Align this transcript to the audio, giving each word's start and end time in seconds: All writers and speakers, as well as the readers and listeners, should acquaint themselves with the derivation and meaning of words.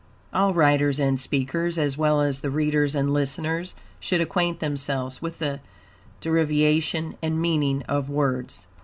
All 0.33 0.51
writers 0.55 0.99
and 0.99 1.19
speakers, 1.19 1.77
as 1.77 1.95
well 1.95 2.21
as 2.21 2.39
the 2.39 2.49
readers 2.49 2.95
and 2.95 3.13
listeners, 3.13 3.75
should 3.99 4.19
acquaint 4.19 4.59
themselves 4.59 5.21
with 5.21 5.37
the 5.37 5.59
derivation 6.21 7.15
and 7.21 7.39
meaning 7.39 7.83
of 7.83 8.09
words. 8.09 8.65